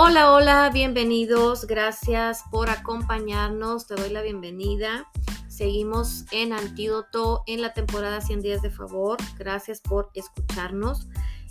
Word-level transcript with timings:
Hola, 0.00 0.32
hola, 0.32 0.70
bienvenidos. 0.72 1.66
Gracias 1.66 2.44
por 2.52 2.70
acompañarnos. 2.70 3.88
Te 3.88 3.96
doy 3.96 4.10
la 4.10 4.22
bienvenida. 4.22 5.10
Seguimos 5.48 6.24
en 6.30 6.52
Antídoto 6.52 7.42
en 7.48 7.62
la 7.62 7.72
temporada 7.74 8.20
100 8.20 8.40
días 8.40 8.62
de 8.62 8.70
favor. 8.70 9.18
Gracias 9.36 9.80
por 9.80 10.12
escucharnos. 10.14 11.08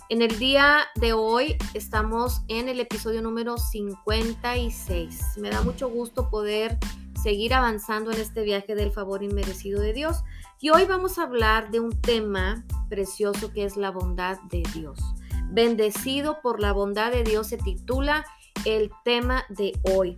En 0.08 0.22
el 0.22 0.38
día 0.38 0.86
de 0.94 1.12
hoy 1.12 1.58
estamos 1.74 2.40
en 2.48 2.70
el 2.70 2.80
episodio 2.80 3.20
número 3.20 3.58
56. 3.58 5.36
Me 5.36 5.50
da 5.50 5.60
mucho 5.60 5.90
gusto 5.90 6.30
poder 6.30 6.78
seguir 7.22 7.52
avanzando 7.52 8.12
en 8.12 8.18
este 8.18 8.44
viaje 8.44 8.74
del 8.74 8.92
favor 8.92 9.22
inmerecido 9.22 9.82
de 9.82 9.92
Dios. 9.92 10.24
Y 10.58 10.70
hoy 10.70 10.86
vamos 10.86 11.18
a 11.18 11.24
hablar 11.24 11.70
de 11.70 11.80
un 11.80 12.00
tema 12.00 12.64
precioso 12.88 13.52
que 13.52 13.64
es 13.64 13.76
la 13.76 13.90
bondad 13.90 14.38
de 14.44 14.62
Dios. 14.72 14.98
Bendecido 15.50 16.40
por 16.42 16.60
la 16.60 16.72
bondad 16.72 17.10
de 17.10 17.24
Dios 17.24 17.48
se 17.48 17.56
titula 17.56 18.24
el 18.64 18.90
tema 19.04 19.44
de 19.48 19.78
hoy. 19.82 20.16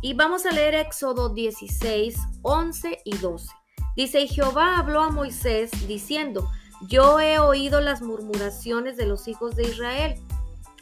Y 0.00 0.14
vamos 0.14 0.46
a 0.46 0.50
leer 0.50 0.74
Éxodo 0.74 1.32
16, 1.32 2.16
11 2.42 2.98
y 3.04 3.16
12. 3.18 3.52
Dice, 3.94 4.20
y 4.20 4.28
Jehová 4.28 4.78
habló 4.78 5.02
a 5.02 5.10
Moisés 5.10 5.70
diciendo, 5.86 6.50
yo 6.88 7.20
he 7.20 7.38
oído 7.38 7.80
las 7.80 8.02
murmuraciones 8.02 8.96
de 8.96 9.06
los 9.06 9.28
hijos 9.28 9.54
de 9.54 9.64
Israel. 9.64 10.20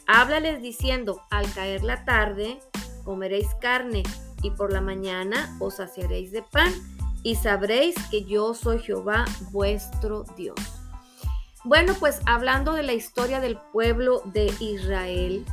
Háblales 0.07 0.61
diciendo, 0.61 1.21
al 1.29 1.51
caer 1.53 1.83
la 1.83 2.05
tarde, 2.05 2.59
comeréis 3.03 3.47
carne, 3.59 4.03
y 4.41 4.49
por 4.51 4.73
la 4.73 4.81
mañana 4.81 5.55
os 5.59 5.75
saciaréis 5.75 6.31
de 6.31 6.41
pan, 6.41 6.73
y 7.21 7.35
sabréis 7.35 7.95
que 8.09 8.23
yo 8.23 8.55
soy 8.55 8.79
Jehová 8.79 9.25
vuestro 9.51 10.23
Dios. 10.35 10.57
Bueno, 11.63 11.93
pues 11.99 12.19
hablando 12.25 12.73
de 12.73 12.81
la 12.81 12.93
historia 12.93 13.39
del 13.39 13.57
pueblo 13.71 14.23
de 14.25 14.51
Israel, 14.59 15.45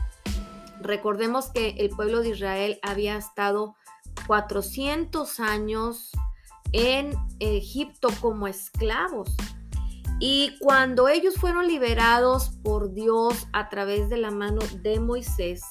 Recordemos 0.80 1.50
que 1.50 1.70
el 1.78 1.90
pueblo 1.90 2.20
de 2.20 2.30
Israel 2.30 2.78
había 2.82 3.16
estado 3.16 3.76
400 4.26 5.40
años 5.40 6.10
en 6.72 7.14
Egipto 7.40 8.08
como 8.20 8.46
esclavos. 8.46 9.34
Y 10.20 10.56
cuando 10.60 11.08
ellos 11.08 11.36
fueron 11.36 11.68
liberados 11.68 12.50
por 12.62 12.92
Dios 12.92 13.46
a 13.52 13.68
través 13.68 14.08
de 14.08 14.16
la 14.16 14.30
mano 14.30 14.60
de 14.82 14.98
Moisés, 14.98 15.62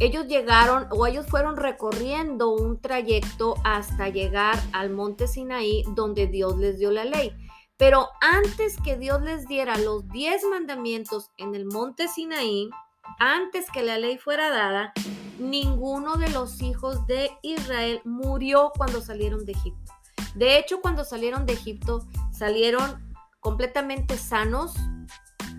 ellos 0.00 0.28
llegaron 0.28 0.86
o 0.92 1.06
ellos 1.08 1.26
fueron 1.26 1.56
recorriendo 1.56 2.50
un 2.50 2.80
trayecto 2.80 3.56
hasta 3.64 4.08
llegar 4.08 4.56
al 4.72 4.90
monte 4.90 5.26
Sinaí 5.26 5.82
donde 5.94 6.28
Dios 6.28 6.56
les 6.56 6.78
dio 6.78 6.92
la 6.92 7.04
ley. 7.04 7.32
Pero 7.76 8.08
antes 8.20 8.76
que 8.80 8.96
Dios 8.96 9.22
les 9.22 9.48
diera 9.48 9.76
los 9.76 10.08
10 10.08 10.44
mandamientos 10.50 11.30
en 11.36 11.56
el 11.56 11.64
monte 11.64 12.06
Sinaí, 12.06 12.70
antes 13.18 13.70
que 13.70 13.82
la 13.82 13.98
ley 13.98 14.18
fuera 14.18 14.50
dada, 14.50 14.92
ninguno 15.38 16.16
de 16.16 16.30
los 16.30 16.62
hijos 16.62 17.06
de 17.06 17.30
Israel 17.42 18.00
murió 18.04 18.72
cuando 18.76 19.00
salieron 19.00 19.44
de 19.44 19.52
Egipto. 19.52 19.92
De 20.34 20.58
hecho, 20.58 20.80
cuando 20.80 21.04
salieron 21.04 21.46
de 21.46 21.54
Egipto, 21.54 22.06
salieron 22.30 23.14
completamente 23.40 24.16
sanos, 24.16 24.74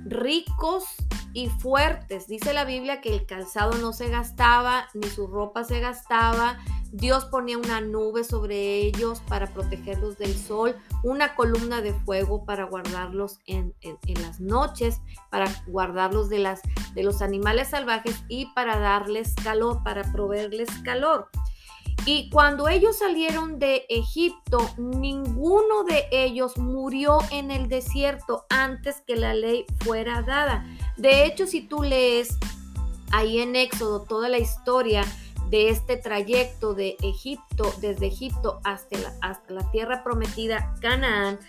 ricos 0.06 0.86
y 1.34 1.50
fuertes. 1.50 2.28
Dice 2.28 2.54
la 2.54 2.66
Biblia 2.66 3.02
que 3.02 3.14
el 3.14 3.26
calzado 3.26 3.78
no 3.78 3.94
se 3.94 4.10
gastaba, 4.10 4.88
ni 4.94 5.08
su 5.08 5.28
ropa 5.28 5.64
se 5.64 5.80
gastaba, 5.80 6.58
Dios 6.92 7.26
ponía 7.26 7.58
una 7.58 7.82
nube 7.82 8.24
sobre 8.24 8.78
ellos 8.78 9.22
para 9.28 9.54
protegerlos 9.54 10.18
del 10.18 10.36
sol, 10.36 10.76
una 11.04 11.36
columna 11.36 11.82
de 11.82 11.94
fuego 11.94 12.46
para 12.46 12.66
guardarlos 12.66 13.40
en, 13.46 13.74
las 14.22 14.40
noches, 14.40 15.02
para 15.30 15.48
guardarlos 15.68 16.30
de, 16.30 16.40
las, 16.40 16.62
de 16.96 17.04
los 17.04 17.22
animales 17.22 17.70
salvajes 17.70 18.24
y 18.28 18.48
para 18.54 18.80
darles 18.80 19.36
calor, 19.36 19.84
para 19.84 20.12
proveerles 20.12 20.70
calor. 20.84 21.30
Y 22.06 22.30
cuando 22.30 22.70
ellos 22.70 22.98
salieron 22.98 23.60
de 23.60 23.86
Egipto, 23.90 24.58
ninguno 24.78 25.84
de 25.84 26.08
ellos 26.12 26.58
murió 26.58 27.20
en 27.30 27.52
el 27.52 27.68
desierto 27.68 28.46
antes 28.50 29.02
que 29.06 29.16
la 29.16 29.34
ley 29.34 29.66
fuera 29.84 30.22
dada. 30.22 30.66
De 30.98 31.26
hecho, 31.26 31.46
si 31.46 31.62
tú 31.62 31.84
lees 31.84 32.38
ahí 33.12 33.40
en 33.40 33.56
Éxodo 33.56 34.04
toda 34.04 34.30
la 34.30 34.40
historia, 34.40 35.04
de 35.50 35.70
este 35.70 35.98
trayecto 35.98 36.74
de 36.74 36.96
Egipto, 37.02 37.74
desde 37.82 38.08
Egipto 38.08 38.60
hasta 38.64 38.98
la, 38.98 39.14
hasta 39.22 39.54
la 39.54 39.70
tierra 39.72 40.04
prometida, 40.04 40.76
Canaán, 40.82 41.40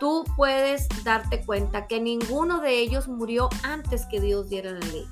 tú 0.00 0.24
puedes 0.36 0.88
darte 1.04 1.44
cuenta 1.44 1.86
que 1.86 2.00
ninguno 2.00 2.60
de 2.60 2.78
ellos 2.80 3.08
murió 3.08 3.48
antes 3.62 4.06
que 4.06 4.20
Dios 4.20 4.48
diera 4.48 4.72
la 4.72 4.86
ley. 4.86 5.06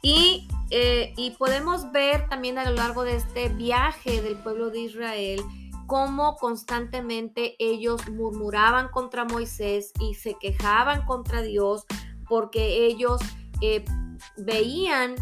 Y, 0.00 0.48
eh, 0.70 1.12
y, 1.16 1.32
podemos 1.32 1.90
ver 1.90 2.28
también 2.28 2.56
a 2.56 2.70
lo 2.70 2.76
largo 2.76 3.02
de 3.02 3.16
este 3.16 3.48
viaje 3.48 4.22
del 4.22 4.36
pueblo 4.36 4.70
de 4.70 4.78
Israel 4.80 5.42
cómo 5.88 6.36
constantemente 6.36 7.56
ellos 7.58 8.08
murmuraban 8.10 8.88
contra 8.88 9.24
Moisés 9.24 9.90
y 9.98 10.14
se 10.14 10.34
quejaban 10.34 11.04
contra 11.06 11.42
Dios 11.42 11.86
porque 12.28 12.86
ellos 12.86 13.20
eh, 13.62 13.84
veían 14.36 15.16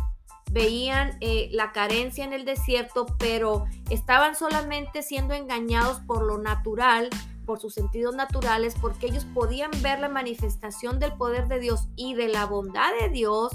veían 0.57 1.19
eh, 1.21 1.51
la 1.53 1.71
carencia 1.73 2.25
en 2.25 2.33
el 2.33 2.47
desierto, 2.47 3.05
pero 3.19 3.67
estaban 3.91 4.35
solamente 4.35 5.03
siendo 5.03 5.35
engañados 5.35 6.01
por 6.01 6.23
lo 6.23 6.39
natural, 6.39 7.11
por 7.45 7.61
sus 7.61 7.75
sentidos 7.75 8.17
naturales, 8.17 8.75
porque 8.81 9.09
ellos 9.09 9.27
podían 9.35 9.71
ver 9.83 10.01
la 10.01 10.09
manifestación 10.09 10.99
del 10.99 11.13
poder 11.13 11.47
de 11.49 11.61
Dios 11.61 11.89
y 11.95 12.15
de 12.15 12.29
la 12.29 12.47
bondad 12.47 12.91
de 12.99 13.11
Dios 13.11 13.53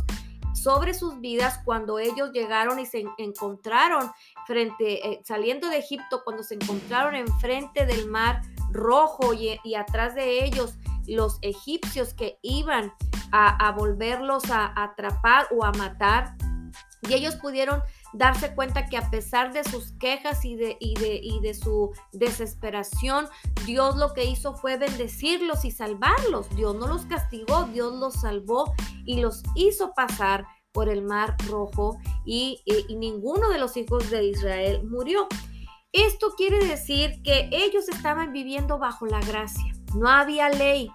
sobre 0.53 0.93
sus 0.93 1.19
vidas 1.19 1.59
cuando 1.65 1.97
ellos 1.97 2.33
llegaron 2.33 2.77
y 2.77 2.85
se 2.85 3.03
encontraron 3.17 4.11
frente, 4.45 5.07
eh, 5.09 5.21
saliendo 5.25 5.69
de 5.69 5.79
Egipto, 5.79 6.21
cuando 6.23 6.43
se 6.43 6.53
encontraron 6.53 7.15
enfrente 7.15 7.87
del 7.87 8.07
mar 8.07 8.43
rojo 8.69 9.33
y, 9.33 9.57
atrás 9.73 10.13
de 10.13 10.45
ellos 10.45 10.75
los 11.07 11.39
egipcios 11.41 12.13
que 12.13 12.37
iban 12.43 12.93
a, 13.31 13.71
volverlos 13.71 14.51
a 14.51 14.71
atrapar 14.83 15.47
o 15.49 15.65
a 15.65 15.71
matar 15.71 16.35
y 17.01 17.13
ellos 17.13 17.35
pudieron 17.35 17.81
darse 18.13 18.53
cuenta 18.53 18.85
que 18.85 18.97
a 18.97 19.09
pesar 19.09 19.53
de 19.53 19.63
sus 19.63 19.91
quejas 19.93 20.45
y 20.45 20.55
de, 20.55 20.77
y 20.79 20.93
de, 20.95 21.19
y 21.21 21.39
de 21.39 21.53
su 21.53 21.91
desesperación, 22.11 23.27
Dios 23.65 23.95
lo 23.95 24.13
que 24.13 24.25
hizo 24.25 24.55
fue 24.55 24.77
bendecirlos 24.77 25.65
y 25.65 25.71
salvarlos. 25.71 26.49
Dios 26.55 26.75
no 26.75 26.87
los 26.87 27.05
castigó, 27.05 27.63
Dios 27.65 27.93
los 27.93 28.21
salvó 28.21 28.73
y 29.05 29.19
los 29.21 29.41
hizo 29.55 29.93
pasar 29.93 30.45
por 30.71 30.89
el 30.89 31.01
mar 31.01 31.35
rojo 31.49 31.97
y, 32.25 32.61
y 32.65 32.95
ninguno 32.95 33.49
de 33.49 33.57
los 33.57 33.75
hijos 33.77 34.09
de 34.09 34.25
Israel 34.25 34.83
murió. 34.83 35.27
Esto 35.91 36.33
quiere 36.37 36.65
decir 36.65 37.21
que 37.23 37.49
ellos 37.51 37.89
estaban 37.89 38.31
viviendo 38.31 38.77
bajo 38.77 39.05
la 39.05 39.19
gracia. 39.19 39.73
No 39.93 40.07
había 40.07 40.47
ley, 40.49 40.89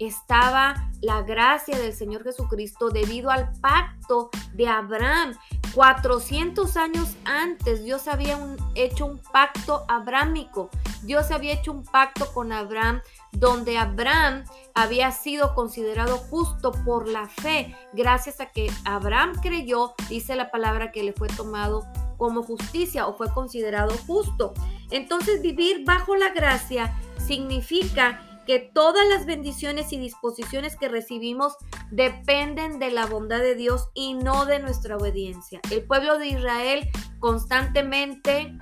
estaba 0.00 0.90
la 1.02 1.22
gracia 1.22 1.78
del 1.78 1.92
Señor 1.92 2.24
Jesucristo 2.24 2.88
debido 2.88 3.30
al 3.30 3.52
pacto 3.60 4.30
de 4.54 4.66
Abraham. 4.66 5.34
400 5.74 6.76
años 6.76 7.16
antes 7.24 7.84
Dios 7.84 8.08
había 8.08 8.38
hecho 8.74 9.06
un 9.06 9.18
pacto 9.18 9.84
abrámico. 9.88 10.70
Dios 11.02 11.30
había 11.30 11.54
hecho 11.54 11.72
un 11.72 11.84
pacto 11.84 12.32
con 12.32 12.52
Abraham 12.52 13.00
donde 13.32 13.78
Abraham 13.78 14.44
había 14.74 15.12
sido 15.12 15.54
considerado 15.54 16.16
justo 16.16 16.72
por 16.84 17.08
la 17.08 17.28
fe. 17.28 17.74
Gracias 17.92 18.40
a 18.40 18.46
que 18.46 18.70
Abraham 18.84 19.34
creyó, 19.40 19.94
dice 20.08 20.34
la 20.34 20.50
palabra 20.50 20.92
que 20.92 21.02
le 21.02 21.12
fue 21.12 21.28
tomado 21.28 21.86
como 22.16 22.42
justicia 22.42 23.06
o 23.06 23.14
fue 23.14 23.32
considerado 23.32 23.94
justo. 24.06 24.54
Entonces 24.90 25.40
vivir 25.40 25.84
bajo 25.84 26.16
la 26.16 26.30
gracia 26.30 26.94
significa 27.18 28.29
que 28.50 28.58
todas 28.58 29.06
las 29.06 29.26
bendiciones 29.26 29.92
y 29.92 29.96
disposiciones 29.96 30.74
que 30.74 30.88
recibimos 30.88 31.54
dependen 31.92 32.80
de 32.80 32.90
la 32.90 33.06
bondad 33.06 33.38
de 33.38 33.54
Dios 33.54 33.90
y 33.94 34.14
no 34.14 34.44
de 34.44 34.58
nuestra 34.58 34.96
obediencia. 34.96 35.60
El 35.70 35.84
pueblo 35.84 36.18
de 36.18 36.30
Israel 36.30 36.88
constantemente 37.20 38.58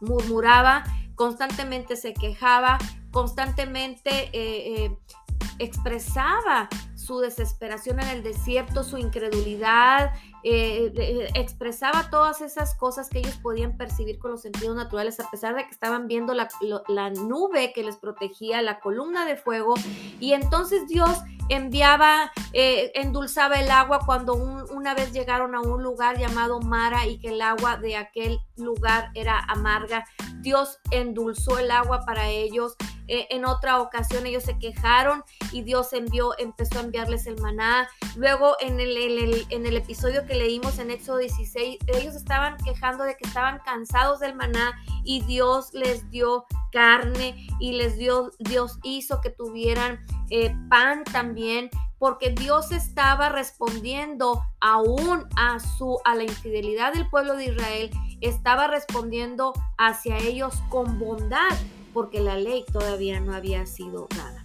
murmuraba, 0.00 0.82
constantemente 1.14 1.94
se 1.94 2.12
quejaba, 2.12 2.76
constantemente 3.12 4.30
eh, 4.32 4.84
eh, 4.84 4.98
expresaba 5.60 6.68
su 7.04 7.20
desesperación 7.20 8.00
en 8.00 8.08
el 8.08 8.22
desierto, 8.22 8.82
su 8.82 8.96
incredulidad, 8.96 10.12
eh, 10.42 10.92
eh, 10.96 11.28
expresaba 11.34 12.10
todas 12.10 12.40
esas 12.40 12.74
cosas 12.74 13.08
que 13.08 13.18
ellos 13.18 13.36
podían 13.42 13.76
percibir 13.76 14.18
con 14.18 14.30
los 14.30 14.42
sentidos 14.42 14.74
naturales, 14.74 15.20
a 15.20 15.30
pesar 15.30 15.54
de 15.54 15.64
que 15.64 15.70
estaban 15.70 16.06
viendo 16.08 16.34
la, 16.34 16.48
nube 17.10 17.72
que 17.74 17.82
les 17.82 17.96
protegía, 17.96 18.62
la 18.62 18.80
columna 18.80 19.26
de 19.26 19.36
fuego, 19.36 19.74
y 20.20 20.32
entonces 20.32 20.86
Dios 20.88 21.18
enviaba, 21.50 22.32
eh, 22.52 22.92
endulzaba 22.94 23.60
el 23.60 23.70
agua 23.70 24.00
cuando 24.04 24.34
una 24.34 24.94
vez 24.94 25.12
llegaron 25.12 25.54
a 25.54 25.60
un 25.60 25.82
lugar 25.82 26.18
llamado 26.18 26.60
Mara 26.60 27.06
y 27.06 27.18
que 27.18 27.28
el 27.28 27.42
agua 27.42 27.76
de 27.76 27.96
aquel 27.96 28.38
lugar 28.56 29.10
era 29.14 29.40
amarga. 29.40 30.06
Dios 30.40 30.78
endulzó 30.90 31.58
el 31.58 31.70
agua 31.70 32.00
para 32.06 32.28
ellos 32.28 32.76
eh, 33.08 33.26
en 33.30 33.44
otra 33.44 33.80
ocasión 33.80 34.26
ellos 34.26 34.44
se 34.44 34.58
quejaron 34.58 35.24
y 35.52 35.62
Dios 35.62 35.92
envió, 35.92 36.38
empezó 36.38 36.78
a 36.78 36.82
enviarles 36.82 37.26
el 37.26 37.40
maná. 37.40 37.88
Luego 38.16 38.56
en 38.60 38.80
el, 38.80 39.46
en 39.50 39.66
el 39.66 39.76
episodio 39.76 40.26
que 40.26 40.34
leímos 40.34 40.78
en 40.78 40.90
Éxodo 40.90 41.18
16, 41.18 41.78
ellos 41.88 42.14
estaban 42.14 42.56
quejando 42.64 43.04
de 43.04 43.16
que 43.16 43.26
estaban 43.26 43.60
cansados 43.64 44.20
del 44.20 44.34
maná 44.34 44.72
y 45.04 45.20
Dios 45.22 45.72
les 45.74 46.08
dio 46.10 46.46
carne 46.72 47.46
y 47.60 47.72
les 47.72 47.96
dio, 47.96 48.30
Dios 48.38 48.78
hizo 48.82 49.20
que 49.20 49.30
tuvieran 49.30 50.04
eh, 50.30 50.54
pan 50.68 51.04
también 51.04 51.70
porque 51.98 52.30
Dios 52.30 52.72
estaba 52.72 53.28
respondiendo 53.28 54.42
aún 54.60 55.26
a 55.36 55.58
su 55.58 56.00
a 56.04 56.14
la 56.14 56.24
infidelidad 56.24 56.92
del 56.92 57.08
pueblo 57.08 57.36
de 57.36 57.46
Israel, 57.46 57.90
estaba 58.20 58.66
respondiendo 58.66 59.54
hacia 59.78 60.18
ellos 60.18 60.54
con 60.68 60.98
bondad, 60.98 61.56
porque 61.94 62.20
la 62.20 62.36
ley 62.36 62.66
todavía 62.70 63.20
no 63.20 63.34
había 63.34 63.64
sido 63.64 64.08
dada. 64.14 64.44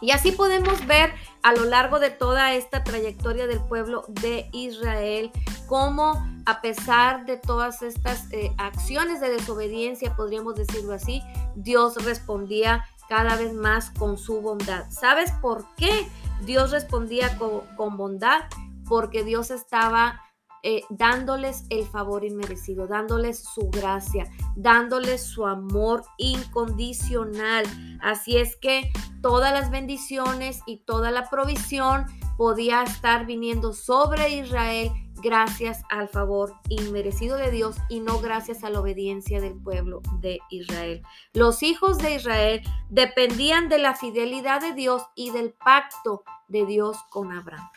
Y 0.00 0.12
así 0.12 0.32
podemos 0.32 0.86
ver 0.86 1.12
a 1.42 1.52
lo 1.52 1.64
largo 1.64 1.98
de 1.98 2.10
toda 2.10 2.54
esta 2.54 2.84
trayectoria 2.84 3.46
del 3.46 3.60
pueblo 3.60 4.04
de 4.08 4.48
Israel 4.52 5.30
cómo 5.66 6.24
a 6.46 6.62
pesar 6.62 7.26
de 7.26 7.36
todas 7.36 7.82
estas 7.82 8.32
eh, 8.32 8.52
acciones 8.56 9.20
de 9.20 9.28
desobediencia, 9.30 10.16
podríamos 10.16 10.54
decirlo 10.54 10.94
así, 10.94 11.22
Dios 11.56 12.02
respondía 12.04 12.86
cada 13.08 13.36
vez 13.36 13.52
más 13.52 13.90
con 13.90 14.16
su 14.16 14.40
bondad. 14.40 14.86
¿Sabes 14.90 15.30
por 15.42 15.66
qué? 15.76 16.08
Dios 16.46 16.70
respondía 16.70 17.36
con, 17.36 17.96
bondad 17.96 18.40
porque 18.88 19.24
Dios 19.24 19.50
estaba 19.50 20.22
eh, 20.62 20.82
dándoles 20.90 21.64
el 21.70 21.86
favor 21.86 22.24
inmerecido, 22.24 22.86
dándoles 22.86 23.42
su 23.42 23.68
gracia, 23.70 24.30
dándoles 24.56 25.22
su 25.22 25.46
amor 25.46 26.02
incondicional. 26.16 27.64
Así 28.00 28.36
es 28.36 28.56
que 28.56 28.90
todas 29.22 29.52
las 29.52 29.70
bendiciones 29.70 30.60
y 30.66 30.78
toda 30.78 31.10
la 31.10 31.28
provisión 31.30 32.06
podía 32.36 32.82
estar 32.82 33.26
viniendo 33.26 33.72
sobre 33.72 34.30
Israel 34.30 34.90
gracias 35.22 35.82
al 35.90 36.08
favor 36.08 36.54
inmerecido 36.68 37.36
de 37.36 37.50
Dios 37.50 37.76
y 37.88 38.00
no 38.00 38.20
gracias 38.20 38.64
a 38.64 38.70
la 38.70 38.80
obediencia 38.80 39.40
del 39.40 39.54
pueblo 39.54 40.00
de 40.20 40.38
Israel. 40.50 41.02
Los 41.32 41.62
hijos 41.62 41.98
de 41.98 42.14
Israel 42.14 42.62
dependían 42.88 43.68
de 43.68 43.78
la 43.78 43.94
fidelidad 43.94 44.60
de 44.60 44.72
Dios 44.74 45.02
y 45.14 45.30
del 45.30 45.52
pacto 45.52 46.22
de 46.48 46.66
Dios 46.66 46.96
con 47.10 47.32
Abraham. 47.32 47.68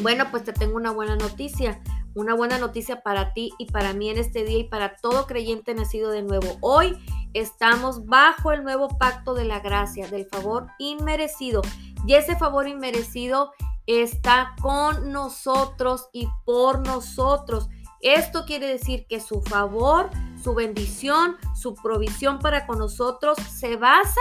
Bueno, 0.00 0.26
pues 0.30 0.44
te 0.44 0.52
tengo 0.52 0.76
una 0.76 0.90
buena 0.90 1.16
noticia, 1.16 1.80
una 2.14 2.34
buena 2.34 2.58
noticia 2.58 3.02
para 3.02 3.32
ti 3.32 3.52
y 3.58 3.66
para 3.66 3.92
mí 3.92 4.10
en 4.10 4.18
este 4.18 4.44
día 4.44 4.58
y 4.58 4.64
para 4.64 4.96
todo 4.96 5.26
creyente 5.26 5.74
nacido 5.74 6.10
de 6.10 6.22
nuevo. 6.22 6.58
Hoy 6.60 6.96
estamos 7.34 8.04
bajo 8.06 8.52
el 8.52 8.62
nuevo 8.62 8.88
pacto 8.98 9.34
de 9.34 9.44
la 9.44 9.60
gracia, 9.60 10.08
del 10.08 10.26
favor 10.26 10.66
inmerecido. 10.78 11.62
Y 12.06 12.14
ese 12.14 12.36
favor 12.36 12.68
inmerecido 12.68 13.52
está 13.86 14.54
con 14.60 15.12
nosotros 15.12 16.08
y 16.12 16.28
por 16.44 16.86
nosotros. 16.86 17.68
Esto 18.00 18.44
quiere 18.44 18.66
decir 18.66 19.06
que 19.08 19.20
su 19.20 19.40
favor, 19.40 20.10
su 20.42 20.54
bendición, 20.54 21.36
su 21.54 21.74
provisión 21.74 22.38
para 22.38 22.66
con 22.66 22.78
nosotros 22.78 23.38
se 23.38 23.76
basa 23.76 24.20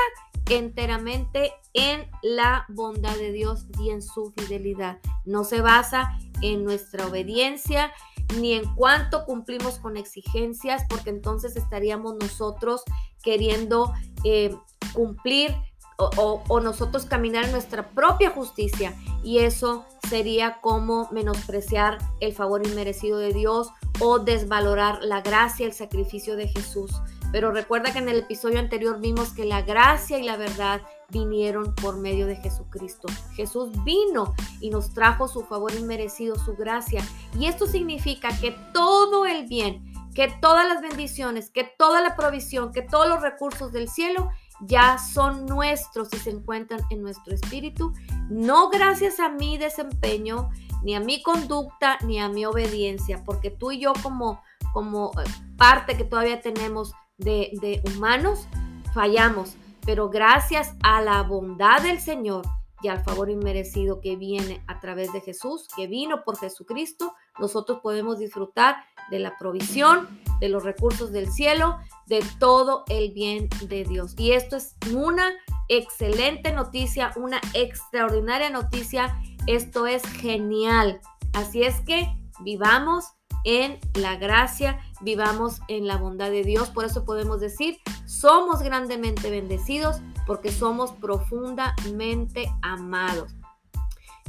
enteramente 0.50 1.53
en 1.74 2.09
la 2.21 2.65
bondad 2.69 3.15
de 3.15 3.31
Dios 3.31 3.65
y 3.80 3.89
en 3.89 4.01
su 4.01 4.31
fidelidad. 4.31 5.00
No 5.25 5.44
se 5.44 5.62
basa 5.62 6.18
en 6.42 6.63
nuestra 6.63 7.07
obediencia 7.07 7.92
ni 8.39 8.53
en 8.53 8.65
cuánto 8.75 9.25
cumplimos 9.25 9.80
con 9.80 9.97
exigencias, 9.97 10.83
porque 10.89 11.09
entonces 11.09 11.56
estaríamos 11.56 12.15
nosotros 12.19 12.83
queriendo 13.21 13.94
eh, 14.24 14.56
cumplir 14.94 15.56
o, 15.97 16.59
nosotros 16.59 17.06
caminar 17.06 17.45
en 17.45 17.51
nuestra 17.51 17.89
propia 17.92 18.30
justicia 18.30 18.94
y 19.24 19.39
eso 19.39 19.86
sería 20.09 20.59
como 20.62 21.09
menospreciar 21.12 22.00
el 22.19 22.33
favor 22.33 22.68
inmerecido 22.68 23.18
de 23.18 23.33
Dios 23.33 23.69
o 24.01 24.19
desvalorar 24.19 25.00
la 25.03 25.21
gracia, 25.21 25.65
el 25.65 25.74
sacrificio 25.74 26.36
de 26.36 26.50
Jesús. 26.50 26.92
Pero 27.35 27.51
recuerda 27.51 27.91
que 27.91 27.99
en 27.99 28.07
el 28.07 28.19
episodio 28.19 28.59
anterior 28.59 29.01
vimos 29.01 29.33
que 29.33 29.43
la 29.43 29.61
gracia 29.61 30.17
y 30.17 30.23
la 30.23 30.37
verdad 30.37 30.81
vinieron 31.09 31.75
por 31.75 31.97
medio 31.97 32.27
de 32.27 32.37
Jesucristo. 32.37 33.09
Jesús 33.33 33.71
vino 33.83 34.33
y 34.61 34.69
nos 34.69 34.93
trajo 34.93 35.27
su 35.27 35.43
favor 35.43 35.73
inmerecido, 35.75 36.37
su 36.37 36.55
gracia. 36.55 37.03
Y 37.37 37.47
esto 37.47 37.67
significa 37.67 38.29
que 38.39 38.55
todo 38.73 39.25
el 39.25 39.47
bien, 39.47 39.83
que 40.13 40.29
todas 40.29 40.65
las 40.65 40.81
bendiciones, 40.81 41.49
que 41.49 41.65
toda 41.65 41.99
la 41.99 42.15
provisión, 42.15 42.71
que 42.71 42.83
todos 42.83 43.09
los 43.09 43.21
recursos 43.21 43.73
del 43.73 43.89
cielo 43.89 44.29
ya 44.61 44.97
son 44.97 45.45
nuestros 45.45 46.13
y 46.13 46.17
se 46.19 46.29
encuentran 46.29 46.79
en 46.89 47.01
nuestro 47.01 47.35
espíritu, 47.35 47.91
no 48.29 48.69
gracias 48.69 49.19
a 49.19 49.27
mi 49.27 49.57
desempeño, 49.57 50.51
ni 50.83 50.95
a 50.95 51.01
mi 51.01 51.21
conducta, 51.21 51.97
ni 52.05 52.17
a 52.17 52.29
mi 52.29 52.45
obediencia, 52.45 53.25
porque 53.25 53.49
tú 53.51 53.73
y 53.73 53.81
yo 53.81 53.91
como, 54.01 54.41
como 54.71 55.11
eh, 55.19 55.29
parte 55.57 55.97
que 55.97 56.05
todavía 56.05 56.39
tenemos 56.39 56.93
de, 57.17 57.81
humanos, 57.85 58.47
fallamos, 58.94 59.56
pero 59.85 60.09
gracias 60.09 60.73
a 60.83 61.01
la 61.01 61.21
bondad 61.23 61.81
del 61.81 62.00
Señor 62.00 62.45
y 62.81 62.88
al 62.88 63.03
favor 63.03 63.29
inmerecido 63.29 64.01
que 64.01 64.15
viene 64.15 64.63
a 64.67 64.79
través 64.79 65.12
de 65.13 65.21
Jesús, 65.21 65.67
que 65.75 65.88
vino 65.88 66.23
por 66.23 66.38
Jesucristo, 66.38 67.13
nosotros 67.39 67.79
podemos 67.81 68.19
disfrutar 68.19 68.77
de 69.09 69.19
la 69.19 69.38
provisión, 69.38 70.07
de 70.39 70.50
los 70.50 70.63
recursos 70.63 71.12
del 71.12 71.31
cielo, 71.31 71.77
de 72.07 72.23
todo 72.39 72.83
el 72.89 73.12
bien 73.12 73.50
de 73.68 73.85
Dios. 73.85 74.13
Y 74.18 74.33
esto 74.33 74.57
es 74.57 74.75
una 74.94 75.31
excelente 75.68 76.51
noticia, 76.51 77.11
una 77.15 77.39
extraordinaria 77.53 78.50
noticia. 78.50 79.19
Esto 79.47 79.88
es 79.88 80.03
genial. 80.03 81.00
Así 81.33 81.63
es 81.63 81.81
que 81.81 82.07
vivamos 82.41 83.14
en 83.45 83.80
la 83.94 84.18
gracia, 84.18 84.80
vivamos 85.01 85.62
en 85.69 85.88
la 85.88 85.97
bondad 85.97 86.30
de 86.30 86.44
Dios. 86.44 86.69
Por 86.69 86.83
eso 86.83 87.06
podemos 87.06 87.39
decir, 87.39 87.80
somos 88.06 88.62
grandemente 88.62 89.30
bendecidos 89.30 90.01
porque 90.27 90.51
somos 90.51 90.92
profundamente 90.92 92.51
amados. 92.62 93.33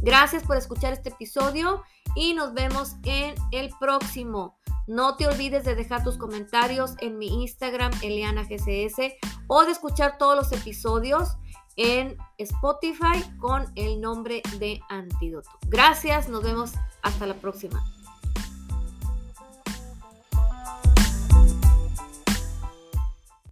Gracias 0.02 0.44
por 0.44 0.56
escuchar 0.56 0.92
este 0.92 1.08
episodio 1.08 1.82
y 2.14 2.34
nos 2.34 2.54
vemos 2.54 2.96
en 3.04 3.34
el 3.50 3.70
próximo. 3.80 4.56
No 4.86 5.16
te 5.16 5.26
olvides 5.26 5.64
de 5.64 5.74
dejar 5.74 6.04
tus 6.04 6.16
comentarios 6.16 6.94
en 7.00 7.18
mi 7.18 7.42
Instagram, 7.42 7.90
ElianaGCS, 8.02 9.14
o 9.48 9.64
de 9.64 9.72
escuchar 9.72 10.16
todos 10.18 10.36
los 10.36 10.52
episodios 10.52 11.36
en 11.76 12.16
Spotify 12.38 13.23
con 13.38 13.73
el 13.75 14.00
nombre 14.00 14.42
de 14.58 14.80
Antídoto. 14.88 15.50
Gracias, 15.68 16.28
nos 16.28 16.42
vemos 16.42 16.73
hasta 17.02 17.26
la 17.26 17.35
próxima. 17.35 17.95